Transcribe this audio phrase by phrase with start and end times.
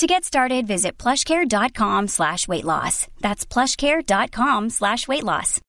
[0.00, 3.06] To get started, visit plushcare.com slash weight loss.
[3.20, 5.60] That's plushcare.com slash weight loss.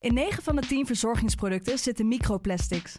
[0.00, 2.98] In 9 van de 10 verzorgingsproducten zitten microplastics.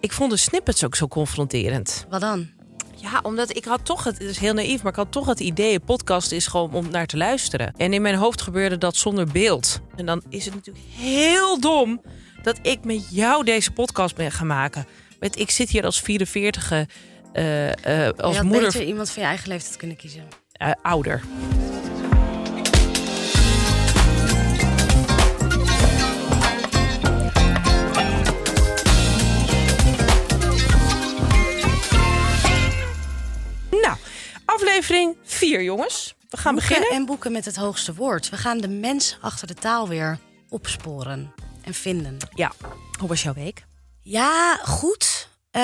[0.00, 2.06] Ik vond de snippets ook zo confronterend.
[2.10, 2.48] Wat dan?
[2.96, 5.40] Ja, omdat ik had toch het, het is heel naïef, maar ik had toch het
[5.40, 7.72] idee, een podcast is gewoon om naar te luisteren.
[7.76, 9.80] En in mijn hoofd gebeurde dat zonder beeld.
[9.96, 12.00] En dan is het natuurlijk heel dom
[12.42, 14.86] dat ik met jou deze podcast ben gaan maken.
[15.20, 16.06] Met, ik zit hier als 44e,
[17.32, 17.68] eh
[18.06, 20.22] eh als je had moeder, beter iemand van je eigen leeftijd kunnen kiezen.
[20.52, 21.22] eh, ouder.
[34.78, 36.14] Aflevering 4, jongens.
[36.28, 36.96] We gaan Boeken beginnen.
[36.96, 38.28] En boeken met het hoogste woord.
[38.28, 42.16] We gaan de mens achter de taal weer opsporen en vinden.
[42.34, 42.52] Ja,
[42.98, 43.64] hoe was jouw week?
[44.00, 45.28] Ja, goed.
[45.50, 45.62] Eh,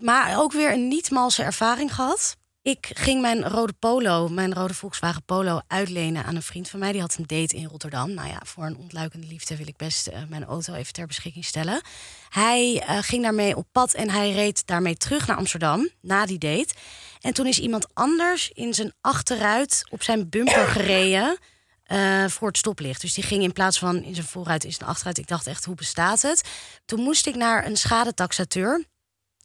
[0.00, 2.36] maar ook weer een niet-malse ervaring gehad.
[2.64, 6.92] Ik ging mijn rode Polo, mijn rode Volkswagen Polo, uitlenen aan een vriend van mij.
[6.92, 8.14] Die had een date in Rotterdam.
[8.14, 11.44] Nou ja, voor een ontluikende liefde wil ik best eh, mijn auto even ter beschikking
[11.44, 11.82] stellen.
[12.28, 16.38] Hij eh, ging daarmee op pad en hij reed daarmee terug naar Amsterdam na die
[16.38, 16.74] date.
[17.20, 21.38] En toen is iemand anders in zijn achteruit op zijn bumper gereden
[21.84, 23.00] eh, voor het stoplicht.
[23.00, 25.18] Dus die ging in plaats van in zijn vooruit in zijn achteruit.
[25.18, 26.48] Ik dacht echt, hoe bestaat het?
[26.84, 28.84] Toen moest ik naar een schadetaxateur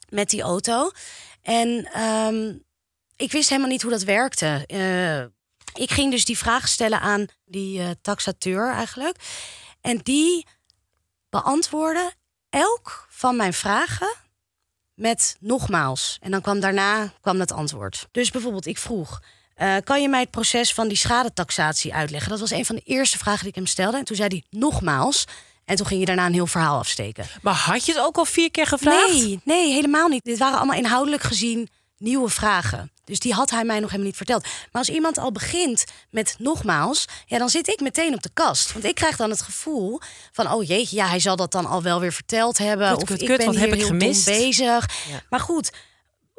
[0.09, 0.91] met die auto.
[1.41, 2.53] En ehm,
[3.19, 4.63] ik wist helemaal niet hoe dat werkte.
[4.68, 9.16] Eh, ik ging dus die vraag stellen aan die eh, taxateur eigenlijk.
[9.81, 10.46] En die
[11.29, 12.13] beantwoordde
[12.50, 14.16] elk van mijn vragen
[14.94, 16.18] met nogmaals.
[16.22, 18.08] En dan kwam daarna kwam het antwoord.
[18.12, 19.22] Dus bijvoorbeeld, ik vroeg.
[19.56, 22.29] eh, kan je mij het proces van die schadetaxatie uitleggen?
[22.29, 23.97] Dat was een van de eerste vragen die ik hem stelde.
[23.97, 25.25] En toen zei hij nogmaals.
[25.66, 27.25] En toen ging je daarna een heel verhaal afsteken.
[27.41, 29.12] Maar had je het ook al vier keer gevraagd?
[29.13, 30.24] Nee, nee, helemaal niet.
[30.24, 32.91] Dit waren allemaal inhoudelijk gezien nieuwe vragen.
[33.03, 34.43] Dus die had hij mij nog helemaal niet verteld.
[34.43, 38.73] Maar als iemand al begint met nogmaals, ja, dan zit ik meteen op de kast.
[38.73, 39.99] Want ik krijg dan het gevoel
[40.31, 42.89] van, oh jeetje, ja, hij zal dat dan al wel weer verteld hebben.
[42.89, 44.25] Kut, of kut, ik ben hier heb ik gemist?
[44.25, 44.89] bezig.
[45.09, 45.21] Ja.
[45.29, 45.71] Maar goed,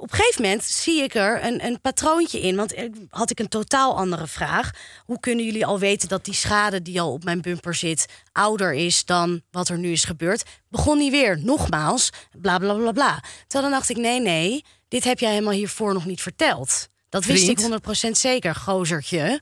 [0.01, 2.57] op een gegeven moment zie ik er een, een patroontje in.
[2.57, 2.75] Want
[3.11, 4.71] had ik een totaal andere vraag.
[5.05, 8.07] Hoe kunnen jullie al weten dat die schade die al op mijn bumper zit...
[8.33, 10.45] ouder is dan wat er nu is gebeurd?
[10.69, 12.11] Begon hij weer, nogmaals,
[12.41, 13.23] bla bla bla bla.
[13.47, 16.89] Terwijl dan dacht ik, nee, nee, dit heb jij helemaal hiervoor nog niet verteld.
[17.09, 19.41] Dat wist ik 100% zeker, gozertje.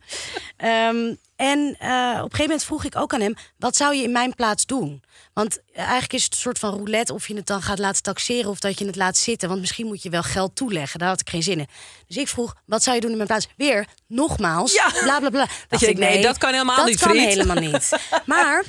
[0.56, 4.02] Ehm, en eh, op een gegeven moment vroeg ik ook aan hem: wat zou je
[4.02, 5.02] in mijn plaats doen?
[5.32, 8.50] Want eigenlijk is het een soort van roulette of je het dan gaat laten taxeren
[8.50, 9.48] of dat je het laat zitten.
[9.48, 10.98] Want misschien moet je wel geld toeleggen.
[10.98, 11.66] Daar had ik geen zin in.
[12.06, 13.48] Dus ik vroeg: wat zou je doen in mijn plaats?
[13.56, 14.90] Weer, nogmaals, Ja.
[15.02, 15.46] bla bla bla.
[15.68, 17.26] Dacht je ik, nee, dat kan helemaal dat niet, kan vriend.
[17.28, 17.90] helemaal niet.
[18.26, 18.64] Maar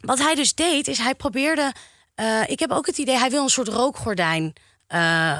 [0.00, 1.72] wat hij dus deed, is hij probeerde.
[2.14, 4.62] eh, ik heb ook het idee, hij wil een soort rookgordijn eh,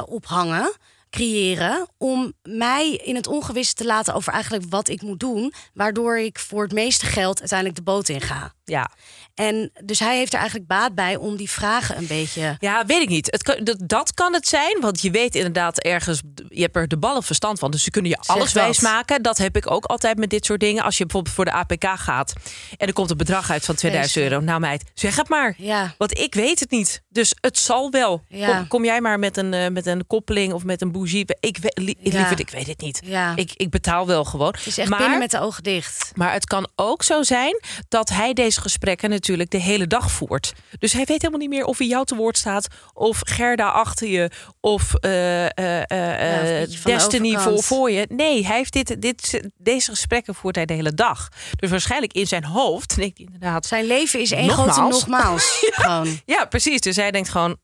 [0.07, 0.69] ophangen,
[1.13, 1.89] creëren.
[1.99, 5.53] Om mij in het ongewisse te laten over eigenlijk wat ik moet doen.
[5.75, 8.53] Waardoor ik voor het meeste geld uiteindelijk de boot in ga.
[8.65, 8.91] Ja.
[9.35, 12.57] En dus hij heeft er eigenlijk baat bij om die vragen een beetje.
[12.59, 13.31] Ja, weet ik niet.
[13.31, 16.89] Het kan, dat, dat kan het zijn, want je weet inderdaad ergens, je hebt er
[16.89, 19.23] de ballen verstand van, dus ze kunnen je alles wijs maken.
[19.23, 20.83] Dat heb ik ook altijd met dit soort dingen.
[20.85, 22.33] Als je bijvoorbeeld voor de APK gaat
[22.77, 24.33] en er komt een bedrag uit van 2000 Vreselijk.
[24.33, 24.45] euro.
[24.45, 25.55] Nou meid, zeg het maar.
[25.57, 25.95] Ja.
[25.99, 27.03] Want ik weet het niet.
[27.09, 28.23] Dus het zal wel.
[28.29, 28.57] Ja.
[28.57, 31.25] Kom, kom jij maar met een, eh, met een koppeling of met een bougie.
[31.41, 32.19] Ik, weet- li- Ja.
[32.19, 33.01] lieverd, ik weet het niet.
[33.05, 33.33] Ja.
[33.37, 34.55] Ik, ik betaal wel gewoon.
[34.57, 36.13] Het is echt maar, met de ogen dicht.
[36.15, 40.53] maar het kan ook zo zijn dat hij deze gesprekken natuurlijk de hele dag voert.
[40.79, 44.09] Dus hij weet helemaal niet meer of hij jou te woord staat, of Gerda achter
[44.09, 48.07] je, of beetje van de Destiny voor, voor je.
[48.09, 51.29] Nee, hij heeft dit, dit, deze gesprekken voert hij de hele dag.
[51.57, 53.67] Dus waarschijnlijk in zijn hoofd denkt hij inderdaad.
[53.67, 54.73] Zijn leven is één Nogmaals?
[54.77, 55.59] grote nogmaals.
[55.73, 56.21] Gewoon.
[56.25, 56.81] Ja, precies.
[56.81, 57.57] Dus hij denkt gewoon,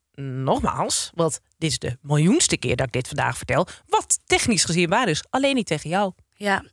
[0.44, 3.66] nogmaals, want dit is de miljoenste keer dat ik dit vandaag vertel.
[3.86, 6.12] Wat technisch gezien waar is, alleen niet tegen jou.
[6.34, 6.64] Ja,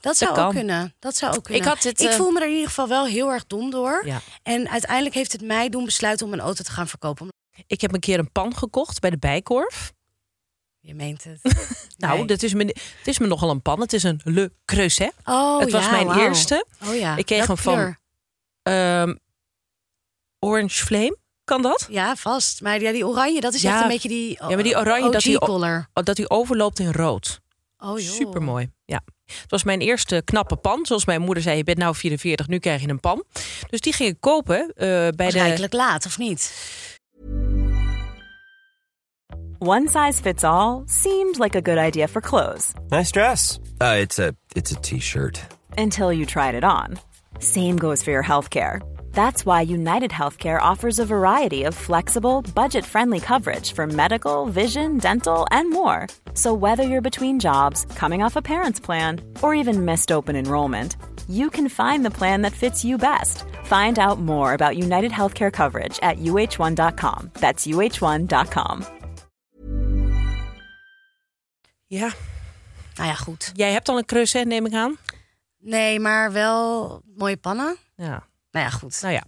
[0.00, 0.94] dat zou ook kunnen.
[0.98, 1.62] Dat zou ook kunnen.
[1.62, 3.70] Ik had dit, ik eh, voel me er in ieder geval wel heel erg dom
[3.70, 4.02] door.
[4.06, 4.20] Ja.
[4.42, 7.28] En uiteindelijk heeft het mij doen besluiten om een auto te gaan verkopen.
[7.66, 9.92] Ik heb een keer een pan gekocht bij de Bijkorf.
[10.80, 11.40] Je meent het.
[11.96, 12.26] Nou, Nee.
[12.26, 13.80] dat is me, het is me nogal een pan.
[13.80, 15.12] Het is een Le Creuset.
[15.24, 16.66] Oh, het was ja, mijn eerste.
[16.86, 17.16] Oh ja.
[17.16, 17.96] Ik kreeg hem van-?
[18.62, 19.14] Ehm,
[20.38, 21.16] Orange Flame.
[21.44, 21.86] Kan dat?
[21.90, 22.60] Ja, vast.
[22.62, 24.38] Maar ja, die oranje, dat is Ja, echt een beetje die.
[24.40, 25.40] maar die oranje, dat die-.
[25.40, 27.40] Oh, Dat hij overloopt in rood.
[27.78, 28.12] Oh, joh.
[28.14, 28.70] Super mooi.
[28.84, 29.00] Ja.
[29.24, 30.86] Het was mijn eerste knappe pan.
[30.86, 33.24] Zoals mijn moeder zei, je bent nou 44, nu krijg je een pan.
[33.70, 35.38] Dus die ging ik kopen eh, bij de...
[35.38, 36.52] Rijkelijk laat, of niet?
[39.58, 43.58] One size fits all seemed like a good idea for clothes Nice dress.
[43.82, 45.40] Uh, it's a it's a t-shirt.
[45.76, 46.98] until you tried it on.
[47.38, 48.93] Same goes for your healthcare.
[49.14, 54.98] That's why United Healthcare offers a variety of flexible, budget friendly coverage for medical, vision,
[54.98, 56.06] dental, and more.
[56.34, 60.96] So, whether you're between jobs, coming off a parent's plan, or even missed open enrollment,
[61.28, 63.44] you can find the plan that fits you best.
[63.64, 67.30] Find out more about United Healthcare coverage at uh1.com.
[67.34, 68.84] That's uh1.com.
[71.86, 72.10] Ja,
[72.96, 73.50] Nou ja, goed.
[73.54, 74.96] jij hebt al een creuset, neem ik aan.
[75.58, 77.76] Nee, maar wel mooie pannen.
[77.96, 78.26] Ja.
[78.54, 79.00] Nou ja, goed.
[79.02, 79.24] Nou ja,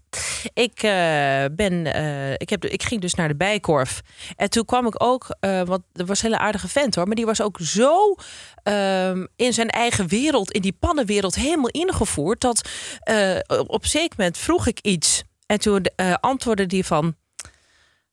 [0.52, 4.02] ik, eh, ben, eh, ik, heb, ik ging dus naar de Bijkorf.
[4.36, 7.06] En toen kwam ik ook, eh want er was een hele aardige vent hoor.
[7.06, 8.14] Maar die was ook zo
[8.62, 12.40] ehm, in zijn eigen wereld, in die pannenwereld, helemaal ingevoerd.
[12.40, 12.68] Dat
[13.00, 15.22] eh, op een zeker moment vroeg ik iets.
[15.46, 15.86] En toen
[16.20, 17.16] antwoordde die van,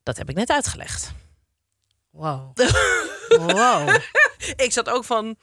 [0.04, 1.12] dat heb ik net uitgelegd.
[2.10, 2.58] Wow.
[3.54, 3.96] wow.
[4.56, 5.38] ik zat ook van.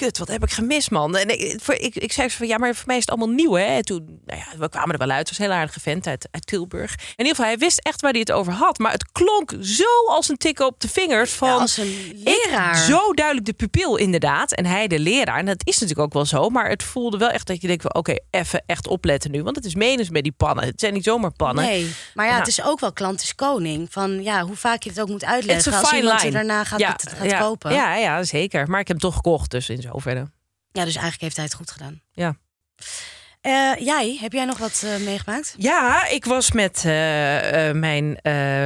[0.00, 1.16] Kut, wat heb ik gemist, man?
[1.16, 3.34] En ik, voor, ik, ik zei zo van ja, maar voor mij is het allemaal
[3.34, 3.64] nieuw, hè?
[3.64, 5.18] En toen, nou ja, we kwamen er wel uit.
[5.18, 6.92] Het was een heel aardige vent uit, uit Tilburg.
[6.92, 8.78] In ieder geval, hij wist echt waar hij het over had.
[8.78, 11.48] Maar het klonk zo als een tik op de vingers van.
[11.48, 12.76] Ja, als een leraar.
[12.76, 14.52] Ik, zo duidelijk de pupil, inderdaad.
[14.52, 15.38] En hij de leraar.
[15.38, 16.48] En dat is natuurlijk ook wel zo.
[16.48, 19.42] Maar het voelde wel echt dat je denkt: van, oké, even echt opletten nu.
[19.42, 20.64] Want het is menens met die pannen.
[20.64, 21.64] Het zijn niet zomaar pannen.
[21.64, 23.86] Nee, maar ja, het is ook wel klant is koning.
[23.90, 25.72] Van ja, hoe vaak je het ook moet Het is uitleggen.
[25.72, 27.72] een Als fine iemand er daarna gaat, ja, het, gaat ja, kopen.
[27.72, 27.96] Ja.
[27.96, 28.68] Ja, zeker.
[28.68, 30.30] Maar ik heb hem toch gekocht, dus in zoverre.
[30.72, 32.00] dus eigenlijk heeft hij het goed gedaan.
[32.12, 32.36] Ja.
[33.40, 35.54] Eh, jij, heb jij nog wat eh, meegemaakt?
[35.58, 38.18] Ja, ik was met eh, mijn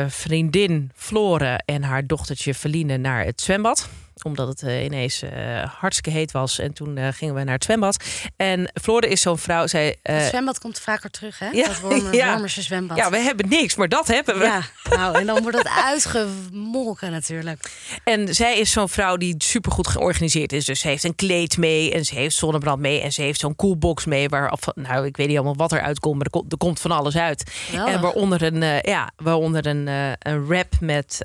[0.09, 3.89] vriendin Flore en haar dochtertje Feline naar het zwembad
[4.23, 5.31] omdat het eh, ineens eh,
[5.79, 6.59] hartstikke heet was.
[6.59, 8.05] En toen eh, gingen we naar het zwembad.
[8.37, 9.67] En Flore is zo'n vrouw.
[9.67, 11.49] Zij, het zwembad komt vaker terug, hè?
[11.51, 12.47] ja, dat Wormer, ja.
[12.47, 12.97] Zwembad.
[12.97, 14.45] ja, we hebben niks, maar dat hebben we.
[14.45, 17.71] Ja, nou, en dan wordt dat uitgemolken natuurlijk.
[18.05, 20.65] En zij is zo'n vrouw die supergoed georganiseerd is.
[20.65, 23.01] Dus ze heeft een kleed mee en ze heeft zonnebrand mee.
[23.01, 24.29] En ze heeft zo'n coolbox mee.
[24.29, 26.91] Waar, nou, ik weet niet allemaal wat eruit komt, maar er, komt- er komt van
[26.91, 27.51] alles uit.
[27.51, 27.95] Geweldig.
[27.95, 29.87] En waaronder een, ja, waaronder een,
[30.19, 31.19] een wrap met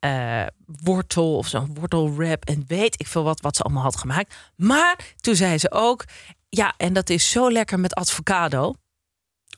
[0.00, 0.46] eh,
[0.82, 2.44] wortel of zo'n wortelwrap.
[2.44, 4.34] En weet ik veel wat, wat ze allemaal had gemaakt.
[4.56, 6.04] Maar toen zei ze ook,
[6.48, 8.74] ja, en dat is zo lekker met avocado.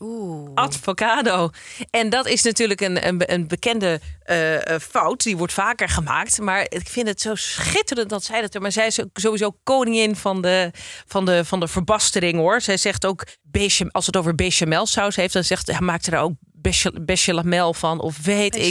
[0.01, 0.51] Oeh.
[0.55, 1.51] Avocado.
[1.91, 5.23] En dat is natuurlijk een, een, een bekende eh, eh, fout.
[5.23, 6.41] Die wordt vaker gemaakt.
[6.41, 8.61] Maar ik vind het zo schitterend dat zij dat...
[8.61, 10.71] Maar zij is sowieso koningin van de,
[11.07, 12.61] van de, van de verbastering, hoor.
[12.61, 15.33] Zij zegt ook, bechamel, als het over bechamel saus heeft...
[15.33, 16.33] dan zegt, hij maakt er ook
[17.03, 18.01] bechamel van.
[18.01, 18.63] Of weet ik.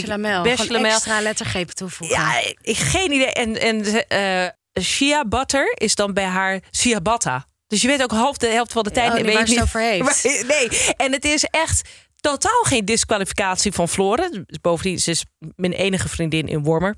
[0.42, 0.44] Bechalamel.
[0.56, 2.16] Gewoon extra lettergrepen toevoegen.
[2.16, 3.32] Ja, ik, geen idee.
[3.32, 4.48] En, en eh
[4.82, 7.46] shea butter is dan bij haar ciabatta.
[7.66, 9.08] Dus je weet ook half de helft van de tijd.
[9.10, 10.02] Oh, niet weet waar het over heeft.
[10.02, 11.88] Maar- nee, en het is echt
[12.20, 14.44] totaal geen disqualificatie van Flore.
[14.60, 15.24] Bovendien, ze is
[15.56, 16.96] mijn enige vriendin in Wormer.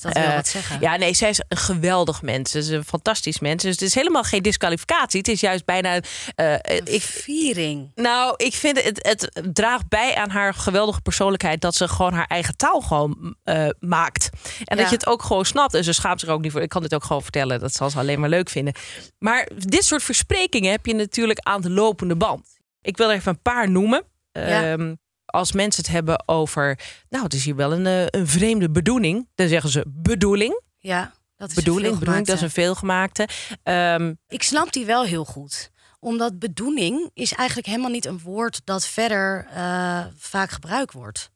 [0.00, 0.80] Dus dat wil Eh, wat zeggen.
[0.80, 2.50] Ja, nee, zij is een geweldig mens.
[2.50, 3.62] Ze is een fantastisch mens.
[3.62, 5.18] Dus het is helemaal geen disqualificatie.
[5.18, 6.00] Het is juist bijna...
[6.34, 7.92] Een ik, viering.
[7.94, 12.26] nou, ik vind het, het draagt bij aan haar geweldige persoonlijkheid dat ze gewoon haar
[12.26, 14.30] eigen taal gewoon eh, maakt.
[14.64, 15.74] En dat je het ook gewoon snapt.
[15.74, 16.62] En ze schaamt zich ook niet voor.
[16.62, 17.60] Ik kan dit ook gewoon vertellen.
[17.60, 18.74] Dat zal ze alleen maar leuk vinden.
[19.18, 22.46] Maar dit soort versprekingen heb je natuurlijk aan de lopende band.
[22.82, 24.02] Ik wil er even een paar noemen.
[24.32, 24.72] Ja.
[24.72, 24.94] Ehm,
[25.30, 29.28] als mensen het hebben over, nou, het is hier wel een, eh, een vreemde bedoeling.
[29.34, 30.62] Dan zeggen ze bedoeling.
[30.78, 33.28] Ja, dat is Bedoeling, dat is een veelgemaakte.
[33.62, 35.70] Ehm, Ik snap die wel heel goed.
[36.00, 41.30] Omdat bedoeling is eigenlijk helemaal niet een woord dat verder eh, vaak gebruikt wordt.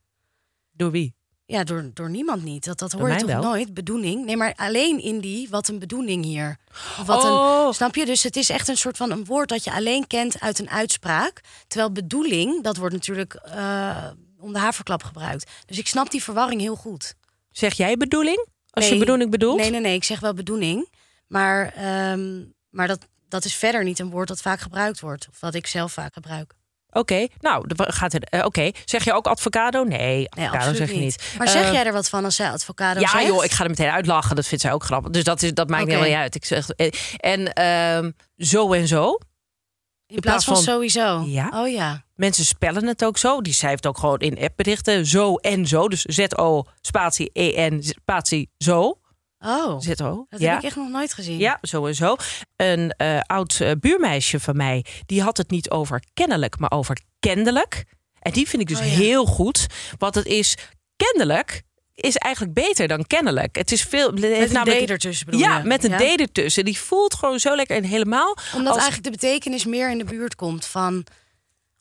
[0.72, 1.14] door wie?
[1.46, 2.64] Ja, door, door niemand niet.
[2.64, 3.42] Dat, dat hoor je toch wel.
[3.42, 4.24] nooit, bedoeling.
[4.24, 6.56] Nee, maar alleen in die, wat een bedoeling hier.
[7.06, 7.66] Wat Oh.
[7.66, 8.04] een, snap je?
[8.06, 10.70] Dus het is echt een soort van een woord dat je alleen kent uit een
[10.70, 11.40] uitspraak.
[11.66, 14.06] Terwijl bedoeling, dat wordt natuurlijk eh,
[14.38, 15.50] om de haverklap gebruikt.
[15.66, 17.14] Dus ik snap die verwarring heel goed.
[17.50, 18.46] Zeg jij bedoeling?
[18.70, 19.58] Als je bedoeling bedoelt?
[19.60, 19.94] Nee, nee, nee.
[19.94, 20.88] Ik zeg wel bedoeling.
[21.26, 25.26] Maar, ehm, maar dat, dat is verder niet een woord dat vaak gebruikt wordt.
[25.30, 26.54] Of wat ik zelf vaak gebruik.
[26.92, 28.30] Oké, nou, gaat het.
[28.30, 29.84] eh, Oké, zeg je ook avocado?
[29.84, 31.02] Nee, absoluut zeg je niet.
[31.02, 31.34] niet.
[31.38, 33.26] Maar zeg Eh, jij er wat van als zij advocado Ja, zegt?
[33.26, 34.36] joh, ik ga er meteen uitlachen.
[34.36, 35.10] Dat vindt zij ook grappig.
[35.10, 35.90] Dus dat, is, dat maakt Oké.
[35.90, 36.34] helemaal niet uit.
[36.34, 39.18] Ik zeg, eh, en ehm, zo en zo.
[40.06, 41.22] In plaats van, van- sowieso.
[41.26, 41.50] Ja.
[41.54, 42.04] Oh ja.
[42.14, 43.40] Mensen spellen het ook zo.
[43.40, 45.88] Die schrijft ook gewoon in appberichten zo en zo.
[45.88, 48.98] Dus Z-O, spatie E-N, spatie zo.
[49.44, 50.26] Oh, Z-O.
[50.28, 50.48] dat ja.
[50.50, 51.38] heb ik echt nog nooit gezien.
[51.38, 52.16] Ja, zo.
[52.56, 57.00] Een eh, oud eh, buurmeisje van mij, die had het niet over kennelijk, maar over
[57.20, 57.84] kennelijk.
[58.20, 58.92] En die vind ik dus Oh ja.
[58.92, 59.66] heel goed.
[59.98, 60.56] Want het is
[60.96, 61.62] kennelijk
[61.94, 63.56] is eigenlijk beter dan kennelijk.
[63.56, 64.10] Het is veel.
[64.10, 65.64] Het heeft Met een D ertussen bedoel Ja, je?
[65.64, 66.16] met een Ja?
[66.16, 66.64] D ertussen.
[66.64, 67.76] Die voelt gewoon zo lekker.
[67.76, 68.36] En helemaal.
[68.54, 71.04] Omdat als- eigenlijk de betekenis meer in de buurt komt van...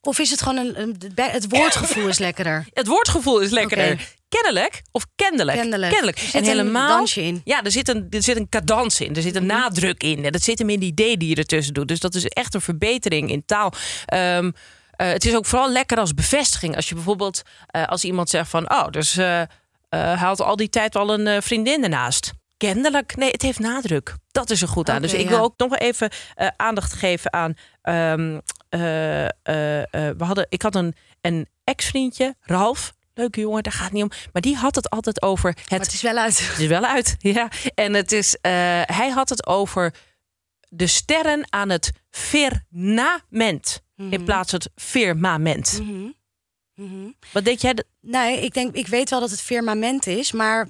[0.01, 0.81] Of is het gewoon een...
[0.81, 2.67] een het woordgevoel is lekkerder.
[2.73, 3.99] Het woordgevoel is lekkerder.
[4.39, 5.57] Kennelijk of kennelijk.
[5.57, 6.17] Kennelijk.
[6.17, 6.87] Er zit En een helemaal.
[6.87, 7.33] dansje in.
[7.33, 7.41] Mhm.
[7.43, 9.15] Ja, er zit een, er zit een cadans in.
[9.15, 10.25] Er zit een nadruk in.
[10.25, 11.87] En dat zit hem in die D die je ertussen doet.
[11.87, 13.73] Dus dat is echt een verbetering in taal.
[14.05, 14.51] Ehm,
[14.91, 16.75] eh, het is ook vooral lekker als bevestiging.
[16.75, 19.41] Als je bijvoorbeeld, eh, als iemand zegt van, oh, dus eh
[19.89, 22.31] eh, had al die tijd al een vriendin ernaast.
[22.57, 24.15] Kennelijk, nee, het heeft nadruk.
[24.31, 25.01] Dat is er goed aan.
[25.01, 25.29] Dus ik ja.
[25.29, 26.09] wil ook nog wel even
[26.57, 27.53] aandacht geven aan.
[27.81, 29.29] ehm, eh, eh,
[29.81, 32.93] eh, we hadden, ik had een, een ex-vriendje, Ralf.
[33.13, 34.11] Leuke jongen, daar gaat het niet om.
[34.33, 36.49] Maar die had het altijd over het Maar het is wel uit.
[36.49, 37.49] het is wel uit, ja.
[37.75, 38.51] En het is, eh,
[38.85, 39.93] hij had het over
[40.69, 43.81] de sterren aan het firmament.
[44.09, 45.79] In plaats van het firmament.
[45.81, 46.09] Mhm.
[46.75, 47.09] Mhm.
[47.31, 47.83] Wat denk jij?
[47.99, 50.69] Nee, ik denk, ik weet wel dat het firmament is, maar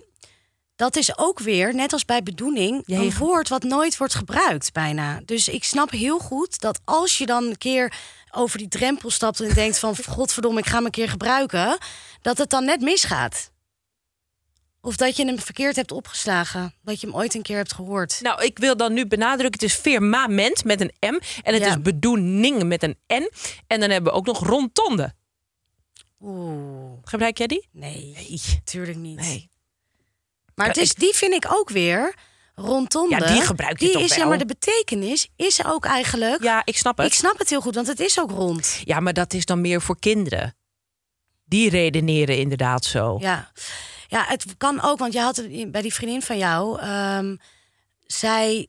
[0.76, 5.22] dat is ook weer, net als bij bedoeling, een woord wat nooit wordt gebruikt bijna.
[5.26, 7.94] Dus ik snap heel goed dat als je dan een keer
[8.32, 11.78] over die drempel stapt en denkt van, godverdomme, ik ga hem een keer gebruiken,
[12.22, 13.52] dat het dan net misgaat.
[14.82, 18.20] Of dat je hem verkeerd hebt opgeslagen, dat je hem ooit een keer hebt gehoord.
[18.22, 19.60] Nou, ik wil dan nu benadrukken.
[19.62, 21.20] Het is firmament met een M.
[21.44, 21.70] En het Ja.
[21.70, 23.30] is bedoeling met een N.
[23.68, 25.14] En dan hebben we ook nog rondtonde.
[26.22, 27.68] Oeh, Gebruik jij die?
[27.72, 28.40] nee, Nee.
[28.56, 29.20] natuurlijk niet.
[29.20, 29.50] Nee.
[30.56, 32.16] Maar het is, die vind ik ook weer
[32.56, 33.10] rondom.
[33.10, 34.28] Ja, die gebruik je die toch is, ja, wel?
[34.28, 36.44] maar de betekenis is ook eigenlijk.
[36.44, 37.08] Ja, ik snap het.
[37.08, 38.82] Ik snap het heel goed, want het is ook rond.
[38.84, 40.56] Ja, maar dat is dan meer voor kinderen.
[41.44, 43.18] Die redeneren inderdaad zo.
[43.20, 43.52] Ja,
[44.08, 46.80] ja het kan ook, want je had bij die vriendin van jou.
[46.80, 47.36] ehm,
[48.06, 48.68] zij,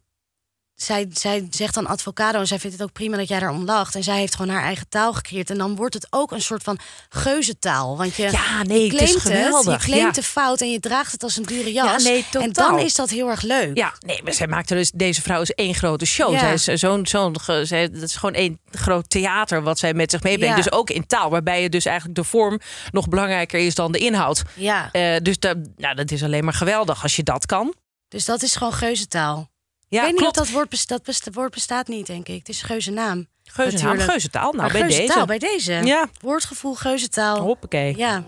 [0.83, 3.95] zij, zij zegt dan advocado en zij vindt het ook prima dat jij daarom lacht.
[3.95, 5.51] En zij heeft gewoon haar eigen taal gecreëerd.
[5.51, 7.97] En dan wordt het ook een soort van geuzentaal.
[7.97, 10.21] Want je, Ja, nee, je het is claimt het, geweldig, je claimt ja.
[10.21, 12.03] de fout en je draagt het als een dure jas.
[12.03, 13.77] Ja, nee, en dan is dat heel erg leuk.
[13.77, 14.91] Ja, nee, maar zij maakte dus.
[14.95, 16.33] Deze vrouw is één grote show.
[16.33, 16.39] Ja.
[16.39, 17.37] Zij is eh, zo'n.
[17.67, 20.57] zij, dat is gewoon één groot theater wat zij met zich meebrengt.
[20.57, 20.62] Ja.
[20.62, 22.61] Dus ook in taal, waarbij je dus eigenlijk de vorm
[22.91, 24.43] nog belangrijker is dan de inhoud.
[24.55, 27.75] Ja, Eh, dus dat, nou, dat is alleen maar geweldig als je dat kan.
[28.09, 29.51] dus dat is gewoon geuzentaal.
[29.92, 32.38] Ja, ik weet niet of dat woord, best- dat woord bestaat niet, denk ik.
[32.38, 33.26] Het is geuzennaam.
[33.44, 34.11] Geuzennaam, natuurlijk.
[34.11, 34.52] geuzentaal.
[34.52, 35.25] Nou, bij deze.
[35.26, 35.72] bij deze.
[35.72, 36.08] Ja.
[36.20, 37.40] Woordgevoel, geuzentaal.
[37.40, 37.96] Hoppakee.
[37.96, 38.25] Ja.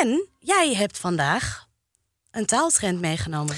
[0.00, 1.66] En jij hebt vandaag
[2.30, 3.56] een taaltrend meegenomen.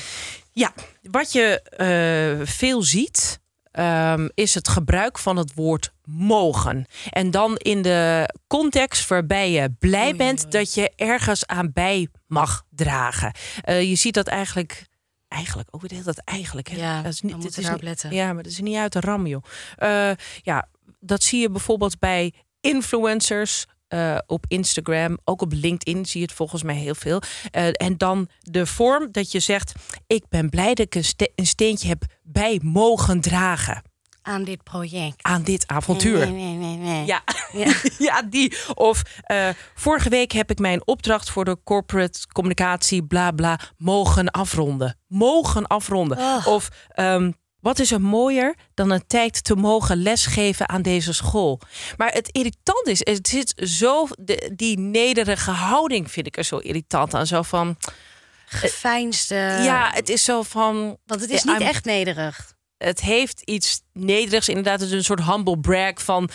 [0.52, 0.72] Ja,
[1.02, 6.86] wat je eh, veel ziet, ehm, is het gebruik van het woord mogen.
[7.10, 10.50] En dan in de context waarbij je blij Oei, bent oei.
[10.50, 13.34] dat je ergens aan bij mag dragen.
[13.60, 14.88] Eh, je ziet dat eigenlijk.
[15.30, 16.68] Eigenlijk, ook weer dat eigenlijk.
[16.68, 16.76] Hè?
[16.76, 18.12] Ja, dat is niet, dit is niet- letten.
[18.12, 19.42] Ja, maar dat is niet uit de ram, joh.
[19.76, 20.10] Eh,
[20.42, 20.68] ja,
[21.00, 23.66] dat zie je bijvoorbeeld bij influencers.
[23.88, 27.22] eh, op Instagram, ook op LinkedIn zie je het volgens mij heel veel.
[27.50, 29.72] Eh, en dan de vorm dat je zegt:
[30.06, 33.82] Ik ben blij dat ik een, ste- een steentje heb bij mogen dragen
[34.22, 35.22] Aan dit project.
[35.22, 36.18] aan dit avontuur.
[36.18, 37.06] Nee, nee, nee, nee.
[37.06, 37.22] Ja.
[37.52, 37.72] Ja.
[38.08, 38.56] ja, die.
[38.74, 44.30] Of eh, vorige week heb ik mijn opdracht voor de corporate communicatie, bla bla, mogen
[44.30, 44.98] afronden.
[45.06, 46.18] Mogen afronden.
[46.18, 46.46] Oh.
[46.46, 51.60] Of ehm, wat is er mooier dan een tijd te mogen lesgeven aan deze school?
[51.96, 56.56] Maar het irritant is, het zit zo, de, die nederige houding vind ik er zo
[56.58, 57.26] irritant aan.
[57.26, 57.76] Zo van,
[58.46, 59.34] Geveinsde.
[59.62, 60.98] ja, het is zo van.
[61.06, 62.58] Want het is niet I'm- echt nederig.
[62.84, 64.48] Het heeft iets nederigs.
[64.48, 66.30] Inderdaad, het is een soort humble brag van...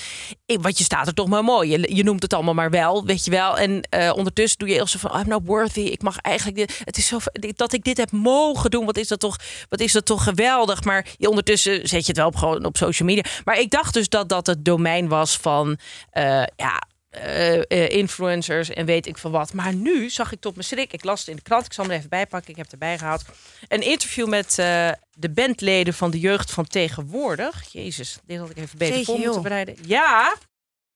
[0.46, 1.70] wat je staat er toch maar mooi.
[1.70, 3.58] Je, je noemt het allemaal maar wel, weet je wel.
[3.58, 5.20] En eh, ondertussen doe je heel zo van...
[5.20, 6.58] I'm not worthy, ik mag eigenlijk...
[6.58, 7.18] Dit, het is zo
[7.56, 8.86] dat ik dit heb mogen doen.
[8.86, 9.38] Wat is dat toch,
[9.70, 10.84] wat is dat toch geweldig.
[10.84, 13.24] Maar je, ondertussen zet je het wel op, gewoon op social media.
[13.44, 15.78] Maar ik dacht dus dat dat het domein was van...
[16.12, 16.82] eh, ja,
[17.16, 19.54] eh, eh, influencers en weet ik van wat.
[19.54, 21.84] Maar nu zag ik tot mijn schrik, ik las het in de krant, ik zal
[21.84, 23.24] hem er even bijpakken, ik heb het erbij gehaald.
[23.68, 27.64] Een interview met eh, de bandleden van de jeugd van tegenwoordig.
[27.72, 29.76] Jezus, dit had ik even beter voor moeten bereiden.
[29.86, 30.36] Ja,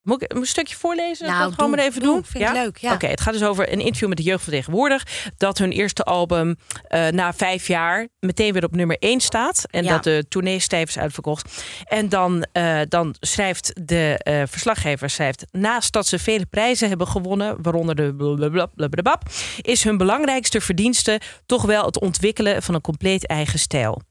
[0.10, 1.28] Moet ik een stukje voorlezen?
[1.28, 2.14] Nou, dat gewoon maar even doe.
[2.14, 2.24] doen.
[2.26, 2.94] Vind ik leuk, ja.
[2.94, 5.06] Oké, het gaat dus over een interview met de jeugd van tegenwoordig.
[5.38, 9.66] Dat hun eerste album eh, na vijf jaar meteen weer op nummer één staat.
[9.70, 9.90] En Ja.
[9.90, 11.64] dat de tournee stijf is uitverkocht.
[11.84, 17.08] En dan, eh, dan schrijft de eh, verslaggever, schrijft, naast dat ze vele prijzen hebben
[17.08, 19.20] gewonnen, waaronder de blablabla,
[19.62, 24.02] is hun belangrijkste verdienste toch wel het ontwikkelen van een compleet eigen stijl.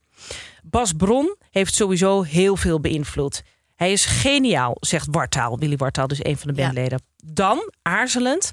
[0.63, 3.43] Bas Bron heeft sowieso heel veel beïnvloed.
[3.79, 5.59] Hij is geniaal, zegt Wartaal.
[5.59, 6.65] Willy Wartaal, dus een van de Ja.
[6.65, 7.03] bandleden.
[7.25, 8.53] Dan, aarzelend.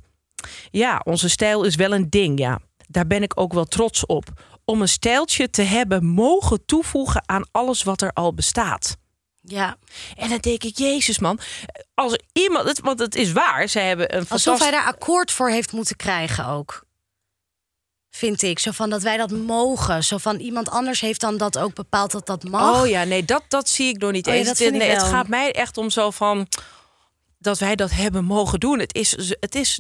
[0.72, 2.60] Ja, onze stijl is wel een ding, ja.
[2.88, 4.26] Daar ben ik ook wel trots op.
[4.66, 8.98] Om een stijltje te hebben mogen toevoegen aan alles wat er al bestaat.
[9.42, 9.78] Ja,
[10.16, 11.40] En dan denk ik, jezus man.
[11.94, 15.50] Als iemand, het- want het is waar, zij hebben een alsof hij daar akkoord voor
[15.50, 16.86] heeft moeten krijgen ook.
[18.16, 18.60] Vind ik.
[18.60, 20.04] Zo van dat wij dat mogen.
[20.04, 22.82] Zo van iemand anders heeft dan dat ook bepaald dat dat mag.
[22.82, 24.48] Oh ja, nee, dat, dat zie ik nog niet Oh ja, eens.
[24.48, 26.48] dat Het- ik gaat mij echt om zo van
[27.40, 28.80] dat wij dat hebben mogen doen.
[28.80, 29.80] Het is, het is,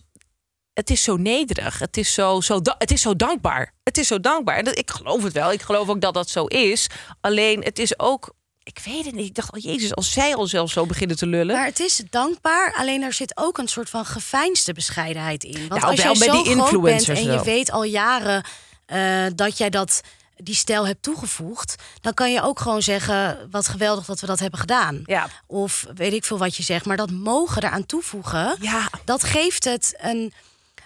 [0.73, 1.79] het is zo nederig.
[1.79, 3.73] Het is zo, zo, het is zo dankbaar.
[3.83, 4.57] Het is zo dankbaar.
[4.57, 5.51] En dat, ik geloof het wel.
[5.51, 6.87] Ik geloof ook dat dat zo is.
[7.21, 8.33] Alleen het is ook.
[8.65, 9.25] Ik weet het niet.
[9.27, 11.55] Ik dacht, oh jezus, als zij al zelf zo beginnen te lullen.
[11.55, 15.67] Maar het is dankbaar, alleen er zit ook een soort van geveinsde bescheidenheid in.
[15.67, 18.43] Want Nou, als jij bij zo die groot bent influencers en je weet al jaren
[18.85, 20.01] eh, dat jij dat,
[20.35, 21.75] die stijl hebt toegevoegd...
[22.01, 25.01] dan kan je ook gewoon zeggen, wat geweldig dat we dat hebben gedaan.
[25.05, 25.27] Ja.
[25.47, 28.55] Of weet ik veel wat je zegt, maar dat mogen eraan toevoegen...
[28.59, 28.89] Ja.
[29.05, 30.33] dat geeft het een...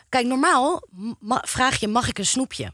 [0.09, 0.83] Kijk, normaal
[1.19, 2.73] ma- vraag je, mag ik een snoepje?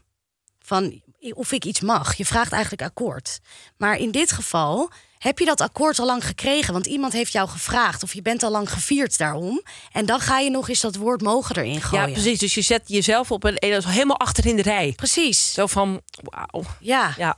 [0.62, 1.02] Van
[1.34, 2.14] of ik iets mag.
[2.16, 3.38] Je vraagt eigenlijk akkoord.
[3.76, 6.72] Maar in dit geval heb je dat akkoord al lang gekregen.
[6.72, 9.62] Want iemand heeft jou gevraagd of je bent al lang gevierd daarom.
[9.92, 12.06] En dan ga je nog eens dat woord mogen erin gooien.
[12.06, 12.38] Ja, precies.
[12.38, 14.92] Dus je zet jezelf op een helemaal achter in de rij.
[14.96, 15.52] Precies.
[15.52, 16.64] Zo van, wauw.
[16.80, 17.36] Ja, Ja.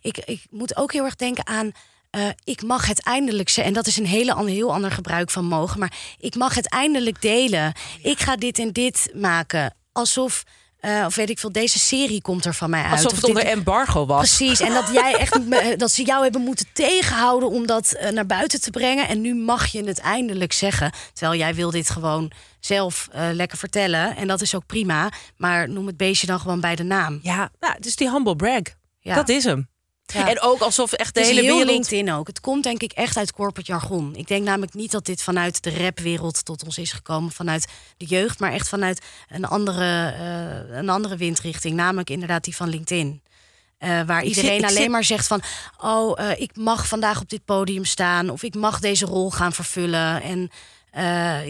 [0.00, 1.70] ik, ik moet ook heel erg denken aan...
[2.10, 3.64] eh, ik mag het eindelijk zeggen.
[3.64, 5.78] En dat is een hele, an- heel ander gebruik van mogen.
[5.78, 7.72] Maar ik mag het eindelijk delen.
[8.02, 9.74] Ik ga dit en dit maken.
[9.92, 10.42] Alsof,
[10.80, 12.92] eh, of weet ik veel, deze serie komt er van mij uit.
[12.92, 14.36] Alsof Of het onder dit- embargo was.
[14.36, 15.38] Precies, en dat jij echt
[15.80, 19.08] dat ze jou hebben moeten tegenhouden om dat eh, naar buiten te brengen.
[19.08, 20.92] En nu mag je het eindelijk zeggen.
[21.12, 22.30] Terwijl jij wil dit gewoon
[22.60, 24.16] zelf eh, lekker vertellen.
[24.16, 25.08] En dat is ook prima.
[25.36, 27.18] Maar noem het beestje dan gewoon bij de naam.
[27.22, 28.60] Ja, nou, het is die humble brag.
[29.00, 29.14] Ja.
[29.14, 29.68] Dat is hem.
[30.14, 30.28] Ja.
[30.28, 31.70] En ook alsof echt de hele heel wereld...
[31.70, 32.26] LinkedIn ook.
[32.26, 34.14] Het komt denk ik echt uit corporate jargon.
[34.16, 38.04] Ik denk namelijk niet dat dit vanuit de rapwereld tot ons is gekomen, vanuit de
[38.04, 40.08] jeugd, maar echt vanuit een andere,
[40.70, 43.22] eh, een andere windrichting, namelijk inderdaad die van LinkedIn.
[43.78, 45.42] Eh, waar Ik iedereen zit- alleen zit- maar zegt van,
[45.80, 49.52] oh, eh, ik mag vandaag op dit podium staan of ik mag deze rol gaan
[49.52, 50.22] vervullen.
[50.22, 50.50] En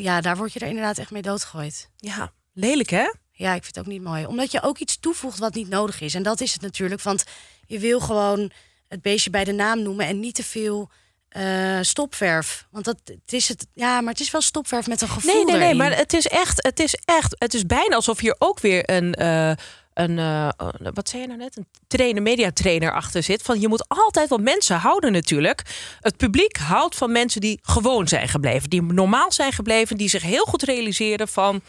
[0.02, 1.88] ja, daar word je er inderdaad echt mee doodgegooid.
[1.96, 3.12] Ja, lelijk hè?
[3.30, 4.26] Ja, ik vind het ook niet mooi.
[4.26, 6.14] Omdat je ook iets toevoegt wat niet nodig is.
[6.14, 7.02] En dat is het natuurlijk.
[7.02, 7.24] Want
[7.66, 8.50] je wil gewoon
[8.88, 10.90] het beestje bij de naam noemen en niet te veel
[11.37, 12.66] eh, stopverf.
[12.70, 13.66] Want dat het is het.
[13.74, 15.35] Ja, maar het is wel stopverf met een gevoel.
[15.35, 15.76] Nee, nee, nee, erin.
[15.76, 19.14] maar het is echt, het is echt, het is bijna alsof hier ook weer een,
[19.14, 19.52] eh,
[19.94, 20.48] een eh,
[20.94, 23.42] wat zei je nou net, een trainer, mediatrainer achter zit.
[23.42, 25.62] Van je moet altijd, want mensen houden natuurlijk,
[26.00, 30.22] het publiek houdt van mensen die gewoon zijn gebleven, die normaal zijn gebleven, die zich
[30.22, 31.62] heel goed realiseren van,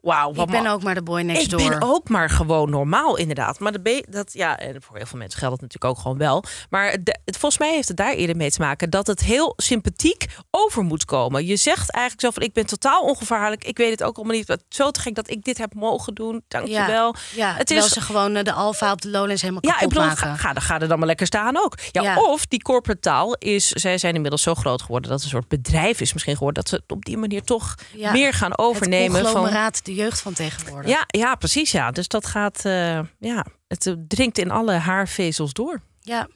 [0.00, 1.68] wauw, wat Ik ben ook maar de boy next ik door.
[1.68, 3.58] ben ook maar gewoon normaal, inderdaad.
[3.58, 6.44] Maar de dat, ja, en voor heel veel mensen geldt het natuurlijk ook gewoon wel.
[6.70, 9.52] Maar de- het, volgens mij heeft het daar eerder mee te maken dat het heel
[9.56, 11.46] sympathiek over moet komen.
[11.46, 13.64] Je zegt eigenlijk zo van: ik ben totaal ongevaarlijk.
[13.64, 14.46] Ik weet het ook allemaal niet.
[14.48, 16.42] Wat zo te gek dat ik dit heb mogen doen.
[16.48, 17.14] Dankjewel.
[17.34, 17.88] Ja, het is.
[17.88, 20.16] ze gewoon eh, de alfa op de Lowlands helemaal Ja, ik bedoel, maken.
[20.16, 21.74] ga, ga, ga er dan maar lekker staan ook.
[21.90, 22.16] Ja, Ja.
[22.22, 25.48] Of die corporate taal is, zij zijn inmiddels zo groot geworden dat het een soort
[25.48, 26.62] bedrijf is misschien geworden.
[26.62, 29.26] Dat ze het op die manier toch Ja, meer gaan overnemen.
[29.26, 29.48] Van,
[29.88, 30.90] de jeugd van tegenwoordig.
[30.90, 31.70] ja, ja, precies.
[31.70, 31.90] Ja.
[31.90, 35.80] Dus dat gaat, eh, ja, het dringt in alle haarvezels door.
[36.00, 36.28] Ja.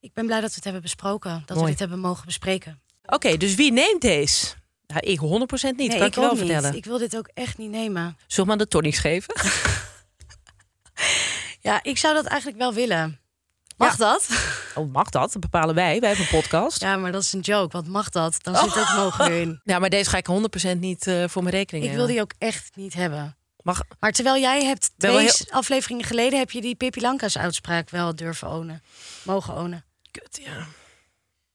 [0.00, 1.42] Ik ben blij dat we het hebben besproken.
[1.46, 1.60] Dat Mooi.
[1.62, 2.80] we dit hebben mogen bespreken.
[3.04, 4.46] Oké, dus wie neemt deze?
[4.86, 6.38] Nou, ik 100% niet, Nee, kan ik ik je wel niet.
[6.38, 6.74] vertellen.
[6.74, 8.16] Ik wil dit ook echt niet nemen.
[8.26, 9.34] Zullen we maar de tonics geven?
[11.60, 13.20] Ja, ik zou dat eigenlijk wel willen.
[13.78, 14.28] Mag dat?
[14.74, 15.32] Oh, mag dat?
[15.32, 16.00] Dat bepalen wij.
[16.00, 16.80] Wij hebben een podcast.
[16.80, 17.76] Ja, Ja, maar dat is een joke.
[17.76, 18.38] Wat mag dat?
[18.42, 19.60] Dan zit ook mogen erin.
[19.64, 20.28] maar deze ga ik
[20.74, 23.36] 100% niet eh, voor mijn rekening Ik wil die ook echt niet hebben.
[23.62, 26.38] Mag, Maar terwijl jij hebt twee afleveringen geleden...
[26.38, 28.82] heb je die Pippi Lanka's uitspraak wel durven ownen.
[29.22, 29.84] Mogen ownen.
[30.10, 30.66] kut, ja.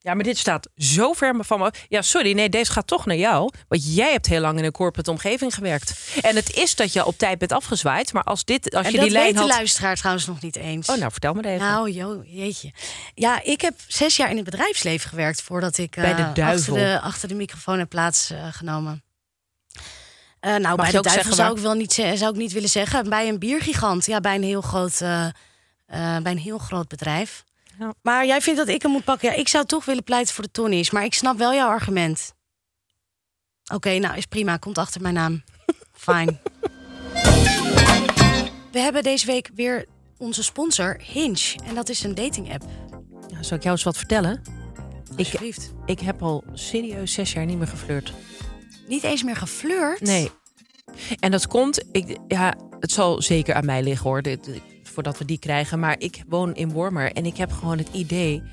[0.04, 1.72] Ja, maar dit staat zo ver van me.
[1.88, 3.52] Ja, sorry, nee, deze gaat toch naar jou.
[3.68, 6.18] Want jij hebt heel lang in een corporate omgeving gewerkt.
[6.22, 8.14] En het is dat je op tijd bent afgezwaaid.
[8.14, 9.50] Maar als, dit, als en je dat die lijn weet de had...
[9.50, 10.90] luisteraar trouwens nog niet eens.
[10.90, 11.68] Oh, nou, vertel me even.
[11.68, 12.72] Nou, jo, jeetje.
[13.14, 15.42] Ja, ik heb zes jaar in het bedrijfsleven gewerkt...
[15.42, 16.48] voordat ik Bij de eh.
[16.48, 19.04] Achter, de, achter de microfoon heb plaatsgenomen.
[20.40, 23.10] Eh nou, bij de duivel zou ik, wel niet, zou ik niet willen zeggen.
[23.10, 24.06] Bij een biergigant.
[24.06, 25.32] Ja, bij een heel groot, eh, eh,
[26.22, 27.44] bij een heel groot bedrijf.
[27.80, 27.94] Ja.
[28.02, 29.30] Maar jij vindt dat ik hem moet pakken.
[29.30, 30.92] Ja, ik zou toch willen pleiten voor de Tonnies.
[30.92, 32.34] Maar ik snap wel jouw argument.
[33.74, 34.58] Oké, nou is prima.
[34.58, 35.44] Komt achter mijn naam.
[35.94, 36.40] Fijn.
[38.72, 39.86] We hebben deze week weer
[40.18, 41.56] onze sponsor Hinge.
[41.66, 42.64] En dat is een dating app.
[43.28, 44.42] Ja, zal ik jou eens wat vertellen?
[45.12, 45.74] Ik, Alsjeblieft.
[45.86, 48.14] ik heb al serieus zes jaar niet meer geflirt.
[48.88, 50.02] Niet eens meer geflirt?
[50.02, 50.30] Nee.
[51.20, 54.50] En dat komt, ik, ja, het zal zeker aan mij liggen hoor, dit,
[54.94, 55.80] voordat we die krijgen.
[55.80, 58.44] Maar ik woon in Wormer en ik heb gewoon het idee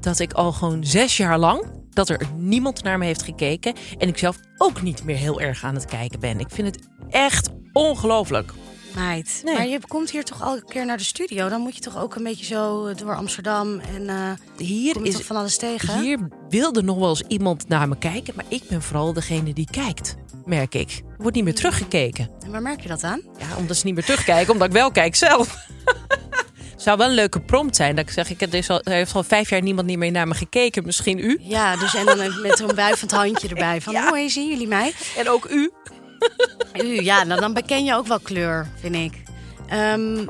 [0.00, 3.74] dat ik al gewoon zes jaar lang, dat er niemand naar me heeft gekeken.
[3.98, 6.40] En ik zelf ook niet meer heel erg aan het kijken ben.
[6.40, 8.52] Ik vind het echt ongelooflijk.
[8.98, 9.40] Meid.
[9.44, 9.54] Nee.
[9.54, 11.48] Maar je komt hier toch elke keer naar de studio.
[11.48, 13.78] Dan moet je toch ook een beetje zo door Amsterdam.
[13.78, 16.00] En eh Hier is van alles tegen?
[16.00, 19.68] Hier wilde nog wel eens iemand naar me kijken, maar ik ben vooral degene die
[19.70, 20.90] kijkt, merk ik.
[20.90, 22.30] Er wordt niet meer teruggekeken.
[22.44, 23.20] En waar merk je dat aan?
[23.38, 25.56] Ja, omdat ze niet meer terugkijken, omdat ik wel kijk zelf.
[26.76, 27.96] Zou wel een leuke prompt zijn.
[27.96, 30.10] Dat ik zeg, ik, er, is al, er heeft al vijf jaar niemand niet meer
[30.10, 30.84] naar me gekeken.
[30.84, 31.38] Misschien u.
[31.42, 33.80] Ja, dus en dan met zo'n wuivend handje erbij.
[33.80, 34.92] Van, hoe hey, zien jullie mij?
[35.16, 35.70] En ook u.
[36.82, 39.22] U, ja, nou, dan beken je ook wel kleur, vind ik.
[39.68, 40.26] Ehm,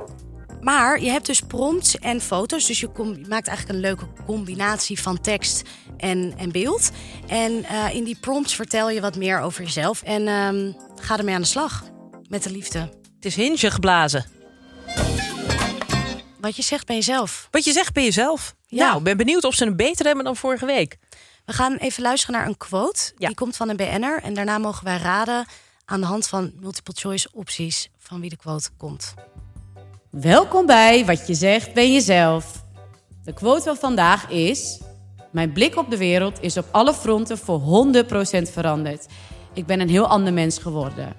[0.60, 2.66] maar je hebt dus prompts en foto's.
[2.66, 2.88] Dus je,
[3.28, 5.62] maakt eigenlijk een leuke combinatie van tekst
[5.96, 6.90] en, en beeld.
[7.26, 10.02] En eh, in die prompts vertel je wat meer over jezelf.
[10.02, 11.84] En ehm, ga ermee aan de slag.
[12.28, 12.78] Met de liefde.
[13.14, 14.26] Het is hinge geblazen.
[16.40, 17.48] Wat je zegt bij jezelf.
[17.50, 18.54] Wat je zegt bij jezelf.
[18.66, 18.86] Ja.
[18.86, 20.96] Nou, ik ben benieuwd of ze een beter hebben dan vorige week.
[21.44, 23.12] We gaan even luisteren naar een quote.
[23.16, 23.26] Ja.
[23.26, 24.22] Die komt van een BN'er.
[24.22, 25.46] En daarna mogen wij raden
[25.88, 29.14] aan de hand van multiple choice opties van wie de quote komt.
[30.10, 32.64] Welkom bij Wat je zegt ben jezelf.
[33.24, 34.80] De quote van vandaag is...
[35.32, 38.02] Mijn blik op de wereld is op alle fronten voor 100%
[38.42, 39.06] veranderd.
[39.52, 41.16] Ik ben een heel ander mens geworden.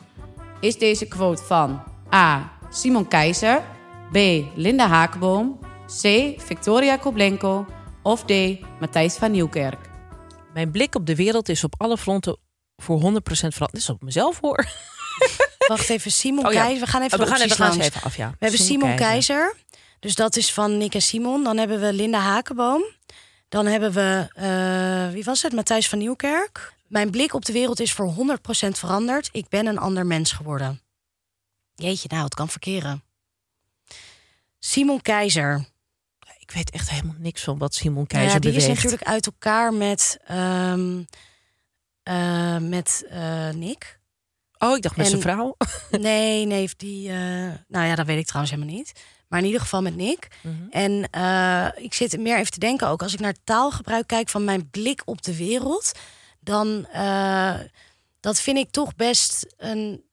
[0.59, 2.51] Is deze quote van A.
[2.69, 3.61] Simon Keizer...
[4.11, 4.17] B.
[4.55, 5.59] Linda Hakenboom...
[6.01, 6.33] C.
[6.37, 7.65] Victoria Koblenko...
[8.03, 8.33] of D.
[8.79, 9.89] Matthijs van Nieuwkerk?
[10.53, 12.37] Mijn blik op de wereld is op alle fronten
[12.81, 13.71] voor 100% veranderd.
[13.71, 14.65] Dit is op mezelf hoor.
[15.67, 16.61] Wacht even, Simon Oh ja.
[16.61, 16.85] Keizer.
[16.85, 18.29] We gaan even Oh, we gaan, we even af, ja.
[18.29, 19.55] We hebben Simon Keizer.
[19.99, 21.43] Dus dat is van Nick en Simon.
[21.43, 22.83] Dan hebben we Linda Hakenboom.
[23.49, 25.53] Dan hebben we, eh, wie was het?
[25.53, 26.73] Matthijs van Nieuwkerk.
[26.87, 29.29] Mijn blik op de wereld is voor 100% veranderd.
[29.31, 30.81] Ik ben een ander mens geworden.
[31.75, 33.03] Jeetje, nou, het kan verkeren.
[34.59, 35.65] Simon Keizer.
[36.39, 38.67] Ik weet echt helemaal niks van wat Simon Nou Keizer ja, die beweegt.
[38.69, 41.03] is natuurlijk uit elkaar met, ehm,
[42.09, 43.99] eh, met eh, Nick.
[44.57, 45.55] Oh, ik dacht met En- zijn vrouw.
[45.99, 47.09] Nee, nee, die.
[47.09, 47.15] eh,
[47.67, 48.91] nou ja, dat weet ik trouwens helemaal niet.
[49.27, 50.27] Maar in ieder geval met Nick.
[50.41, 50.53] Mhm.
[50.69, 51.03] En
[51.83, 55.01] ik zit meer even te denken ook als ik naar taalgebruik kijk van mijn blik
[55.05, 55.91] op de wereld,
[56.39, 56.87] dan
[58.19, 60.03] dat vind ik toch best een.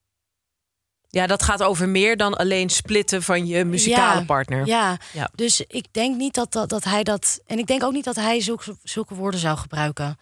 [1.09, 4.65] Ja, dat gaat over meer dan alleen splitten van je muzikale Ja, partner.
[4.65, 5.29] Ja, Ja.
[5.35, 7.39] dus ik denk niet dat, dat, dat hij dat.
[7.45, 10.17] En ik denk ook niet dat hij zulke, zulke woorden zou gebruiken.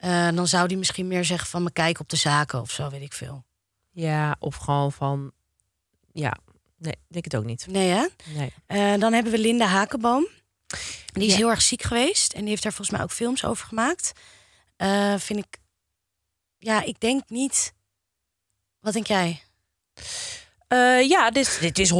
[0.00, 2.90] Eh, dan zou hij misschien meer zeggen van me kijken op de zaken of zo,
[2.90, 3.44] weet ik veel.
[3.90, 5.32] Ja, of gewoon van...
[6.12, 6.36] Ja,
[6.78, 7.66] nee, ik denk het ook niet.
[7.66, 8.06] Nee, hè?
[8.34, 8.52] Nee.
[8.66, 10.26] Eh, dan hebben we Linda Hakenboom.
[11.12, 11.36] Die is Ja.
[11.36, 12.32] heel erg ziek geweest.
[12.32, 14.12] En die heeft daar volgens mij ook films over gemaakt.
[14.76, 15.58] Eh, vind ik...
[16.58, 17.72] Ja, ik denk niet...
[18.80, 19.42] Wat denk jij?
[21.08, 21.94] Ja, dit, dit is 100%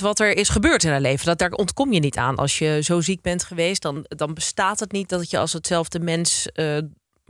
[0.00, 1.26] wat er is gebeurd in haar leven.
[1.26, 2.36] Dat, daar ontkom je niet aan.
[2.36, 5.98] Als je zo ziek bent geweest, dan, dan bestaat het niet dat je als hetzelfde
[6.00, 6.78] mens eh,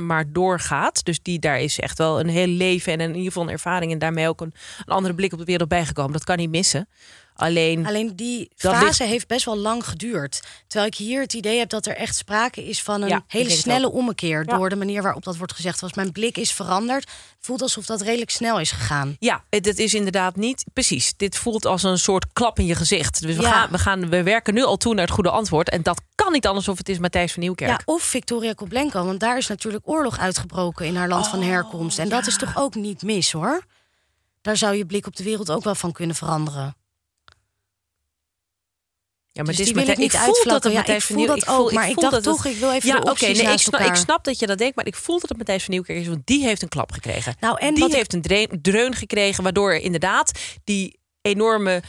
[0.06, 1.04] maar doorgaat.
[1.04, 3.92] Dus die, daar is echt wel een heel leven en in ieder geval een ervaring...
[3.92, 6.12] en daarmee ook een, een andere blik op de wereld bijgekomen.
[6.12, 6.88] Dat kan niet missen.
[7.40, 10.40] Alleen, Alleen die fase ligt- heeft best wel lang geduurd.
[10.66, 13.50] Terwijl ik hier het idee heb dat er echt sprake is van een Ja, hele
[13.50, 14.44] snelle ommekeer.
[14.46, 14.56] Ja.
[14.56, 15.80] Door de manier waarop dat wordt gezegd.
[15.80, 17.10] Was mijn blik is veranderd.
[17.40, 19.16] Voelt alsof dat redelijk snel is gegaan.
[19.18, 20.64] ja, het, is inderdaad niet...
[20.72, 23.20] Precies, dit voelt als een soort klap in je gezicht.
[23.20, 23.50] Dus we, Ja.
[23.52, 25.70] gaan, we, gaan, we werken nu al toe naar het goede antwoord.
[25.70, 27.70] En dat kan niet anders of het is Matthijs van Nieuwkerk.
[27.70, 29.04] Ja, of Victoria Koblenko.
[29.04, 31.98] Want daar is natuurlijk oorlog uitgebroken in haar land van herkomst.
[31.98, 33.64] En dat is toch ook niet mis hoor.
[34.42, 36.74] Daar zou je blik op de wereld ook wel van kunnen veranderen.
[39.46, 41.16] Ja, Dus het die is wil ik niet voel dat het Ja, Matthijs ik van
[41.16, 43.58] voel dat voel- ook, maar ik dacht toch, ik wil even ja, oké, nee, ik
[43.58, 43.80] snap,
[44.18, 46.20] ik dat je dat denkt, maar ik voel dat het Matthijs van Nieuwkerk is, want
[46.26, 47.34] die heeft een klap gekregen.
[47.40, 50.30] Nou, en die ik- heeft een dreun, dreun gekregen, waardoor er inderdaad
[50.64, 51.82] die enorme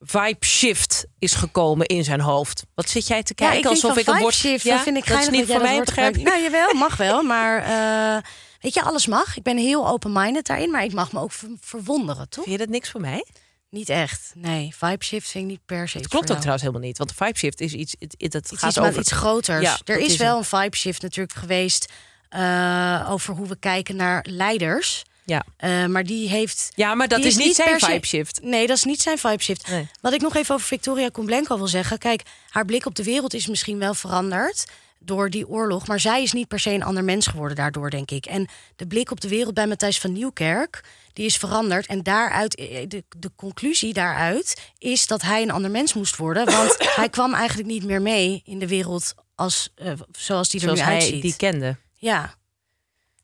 [0.00, 2.62] vibe shift is gekomen in zijn hoofd.
[2.74, 4.96] Wat zit jij te Ja, kijken ik alsof ik een woord shift, Ja, dat vind
[4.96, 6.16] ik dat is niet voor mij, begrijp.
[6.16, 8.22] Nou, jawel, mag wel, maar eh,
[8.60, 9.36] weet je, alles mag.
[9.36, 12.44] Ik ben heel open-minded daarin, maar ik mag me ook ver- verwonderen, toch?
[12.44, 13.24] Vind je dat niks voor mij?
[13.70, 14.74] Niet echt, nee.
[14.78, 17.16] Vibe shift vind ik niet per se Het klopt ook trouwens helemaal niet, want de
[17.24, 19.62] vibe shift is iets, het, het, gaat iets, over iets groters.
[19.62, 21.92] Ja, er is is wel een- vibe shift natuurlijk geweest
[22.28, 25.02] eh, over hoe we kijken naar leiders.
[25.24, 25.44] Ja.
[25.56, 26.72] Eh, maar die heeft.
[26.74, 28.40] Ja, maar dat is niet zijn vibe shift.
[28.42, 29.68] Nee, dat is niet zijn vibe shift.
[29.68, 29.88] Nee.
[30.00, 31.98] Wat ik nog even over Victoria Koblenko wil zeggen.
[31.98, 34.64] Kijk, haar blik op de wereld is misschien wel veranderd.
[35.02, 35.86] door die oorlog.
[35.86, 38.26] Maar zij is niet per se een ander mens geworden daardoor, denk ik.
[38.26, 41.86] En de blik op de wereld bij Matthijs van Nieuwkerk, die is veranderd.
[41.86, 46.44] En daaruit, eh, de, de conclusie daaruit is dat hij een ander mens moest worden.
[46.44, 50.66] Want hij kwam eigenlijk niet meer mee in de wereld als, eh, zoals die er
[50.66, 51.22] Zoals nu hij uitziet.
[51.22, 51.76] die kende.
[51.94, 52.34] Ja,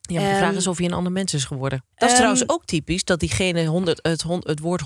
[0.06, 1.84] Ja, maar de vraag Ehm, is of hij een ander mens is geworden.
[1.94, 4.84] Dat is ehm, trouwens ook typisch dat diegene 100, het, het woord 100%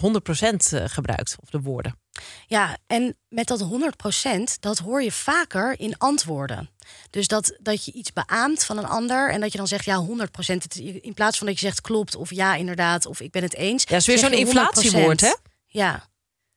[0.72, 1.36] eh, gebruikt.
[1.42, 1.98] Of de woorden.
[2.46, 6.70] Ja, en met dat 100%, dat hoor je vaker in antwoorden.
[7.10, 10.06] Dus dat, dat je iets beaamt van een ander en dat je dan zegt ja,
[10.06, 10.06] 100%.
[10.32, 13.54] Het, in plaats van dat je zegt klopt of ja, inderdaad, of ik ben het
[13.54, 13.84] eens.
[13.88, 14.38] Ja, is weer zo'n je 100%.
[14.40, 15.34] inflatiewoord, hè?
[15.66, 16.08] Ja,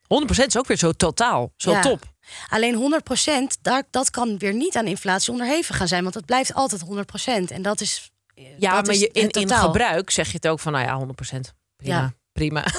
[0.04, 1.52] 100% is ook weer zo totaal.
[1.56, 1.80] Zo Ja.
[1.80, 2.12] top.
[2.48, 6.54] alleen 100%, daar, dat kan weer niet aan inflatie onderhevig gaan zijn, want het blijft
[6.54, 7.52] altijd 100%.
[7.52, 8.12] En dat is.
[8.58, 11.40] Ja, maar is je, in, in gebruik zeg je het ook van, nou ja, 100%.
[11.76, 12.12] Prima, Ja.
[12.32, 12.64] prima.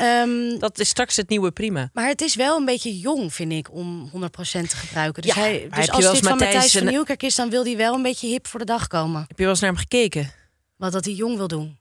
[0.00, 1.90] Ehm, Dat is straks het nieuwe prima.
[1.92, 4.28] maar het is wel een beetje jong, vind ik, om 100%
[4.68, 5.22] te gebruiken.
[5.22, 7.76] Dus, Ja, hij, dus je als dit van Matthijs van Nieuwkerk is, dan wil hij
[7.76, 9.20] wel een beetje hip voor de dag komen.
[9.28, 10.32] Heb je wel eens naar hem gekeken?
[10.76, 11.78] wat dat hij jong wil doen.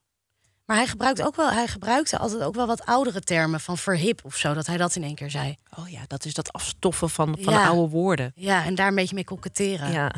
[0.65, 4.19] Maar hij gebruikt ook wel, hij gebruikte altijd ook wel wat oudere termen van verhip
[4.25, 5.55] of zo, dat hij dat in één keer zei.
[5.77, 7.67] Oh ja, dat is dat afstoffen van, van Ja.
[7.67, 8.31] oude woorden.
[8.35, 9.91] Ja, en daar een beetje mee koketteren.
[9.91, 10.11] Ja.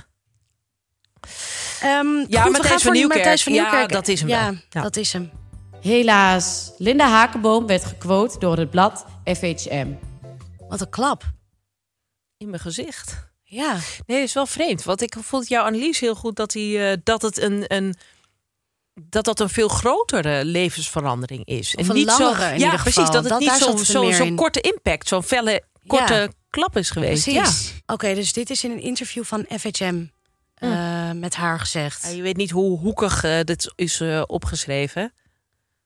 [1.82, 3.20] Ehm, Ja, goed, Matthijs gaan van voor Nieuwkerk.
[3.20, 3.90] Matthijs van Ja, Nieuwkerk.
[3.92, 4.54] dat is hem Ja.
[4.70, 4.82] Ja.
[4.82, 5.32] dat is hem.
[5.82, 9.88] Helaas, Linda Hakenboom werd gequote door het blad FHM.
[10.68, 11.24] Wat een klap.
[12.38, 13.26] In mijn gezicht.
[13.44, 13.72] Ja,
[14.06, 14.84] Nee, dat is wel vreemd.
[14.84, 17.96] Want ik vond jouw analyse heel goed dat, hij, eh, dat het een, een
[19.10, 21.76] dat dat een veel grotere levensverandering is.
[21.76, 22.96] Of een langere in ja, precies.
[23.06, 24.36] Dat het Dat- niet daar zo'n zo, in.
[24.36, 26.28] korte impact, zo'n felle, korte Ja.
[26.50, 27.24] klap is geweest.
[27.24, 27.74] precies.
[27.86, 30.06] Oké, dus dit is in een interview van FHM
[30.58, 32.04] eh, met haar gezegd.
[32.04, 32.10] Ja.
[32.10, 35.14] Ja, je weet niet hoe hoekig eh, dit is eh, opgeschreven.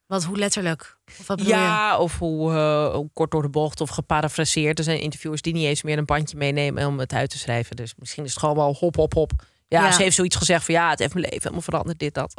[0.07, 0.97] Wat, hoe letterlijk?
[1.19, 1.59] Of wat bedoel je?
[1.59, 4.77] Ja, of hoe, eh, hoe kort door de bocht of geparafraseerd.
[4.77, 7.75] Er zijn interviewers die niet eens meer een bandje meenemen om het uit te schrijven.
[7.75, 9.31] Dus misschien is het gewoon wel hop, hop, hop.
[9.67, 9.91] Ja, Ja.
[9.91, 12.33] ze heeft zoiets gezegd van ja, het heeft mijn leven helemaal veranderd, dit, dat.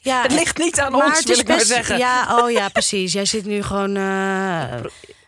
[0.00, 1.98] Ja, het ligt niet aan maar ons, wil ik maar zeggen.
[1.98, 3.12] Ja, oh ja, precies.
[3.12, 3.96] Jij zit nu gewoon.
[3.96, 4.74] eh,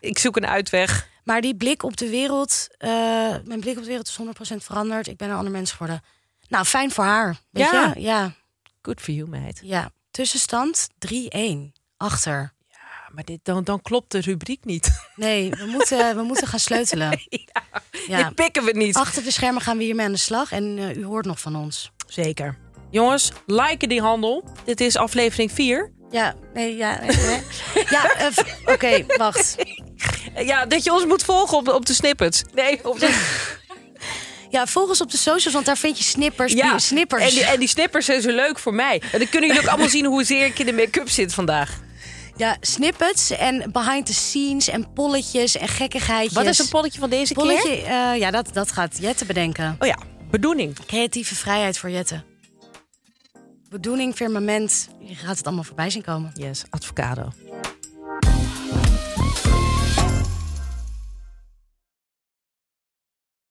[0.00, 1.08] Ik zoek een uitweg.
[1.24, 2.90] Maar die blik op de wereld, eh,
[3.44, 5.06] mijn blik op de wereld is 100% veranderd.
[5.06, 6.02] Ik ben een ander mens geworden.
[6.48, 7.36] Nou, fijn voor haar.
[7.50, 7.92] Weet Ja.
[7.94, 8.00] je?
[8.00, 8.32] Ja,
[8.82, 9.60] Good for you, meid.
[9.62, 9.90] ja.
[10.10, 11.72] Tussenstand 3-1.
[11.96, 12.52] Achter.
[12.68, 12.78] Ja,
[13.14, 14.90] maar dit, dan, dan klopt de rubriek niet.
[15.16, 17.18] Nee, we moeten, we moeten gaan sleutelen.
[18.06, 18.22] Ja.
[18.24, 18.96] Dit pikken we niet.
[18.96, 20.52] Achter de schermen gaan we hiermee aan de slag.
[20.52, 21.90] En eh, u hoort nog van ons.
[22.06, 22.58] Zeker.
[22.90, 24.44] Jongens, liken die handel.
[24.64, 25.92] Dit is aflevering 4.
[26.10, 27.00] Ja, nee, ja.
[27.00, 27.42] nee, nee.
[27.90, 29.56] ja, eh, oké, wacht.
[30.44, 32.42] Ja, dat je ons moet volgen op, op de snippets.
[32.54, 33.08] Nee, op de...
[34.50, 36.52] Ja, volg ons op de socials, want daar vind je snippers.
[36.52, 37.22] Ja, snippers.
[37.22, 39.02] En die, en die snippers zijn zo leuk voor mij.
[39.12, 41.78] En dan kunnen jullie ook allemaal zien hoezeer ik in de make-up zit vandaag.
[42.36, 46.32] Ja, snippets en behind the scenes en polletjes en gekkigheidjes.
[46.32, 47.42] Wat is een polletje van deze keer?
[47.44, 49.76] Polletje, eh, ja, dat, dat gaat Jette bedenken.
[49.78, 49.98] Oh ja,
[50.30, 50.76] bedoeling.
[50.86, 52.22] Creatieve vrijheid voor Jette.
[53.68, 54.88] Bedoeling, firmament.
[55.00, 56.30] Je gaat het allemaal voorbij zien komen.
[56.34, 57.32] Yes, advocado.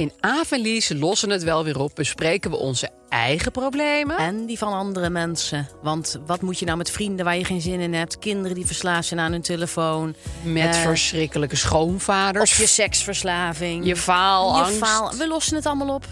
[0.00, 4.16] In Avenlies lossen het wel weer op, bespreken we onze eigen problemen.
[4.18, 5.68] En die van andere mensen.
[5.82, 8.18] Want wat moet je nou met vrienden waar je geen zin in hebt?
[8.18, 10.14] Kinderen die verslaafd zijn aan hun telefoon.
[10.42, 12.50] Met Eh, verschrikkelijke schoonvaders.
[12.50, 13.86] Of je seksverslaving.
[13.86, 14.72] je faalangst.
[14.72, 15.12] Je faal.
[15.16, 16.04] We lossen het allemaal op.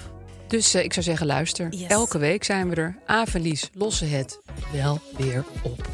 [0.49, 1.69] Dus eh, ik zou zeggen, luister.
[1.71, 1.89] Yes.
[1.91, 2.99] Elke week zijn we er.
[3.07, 4.41] Avenlies lossen het
[4.73, 5.87] wel weer op.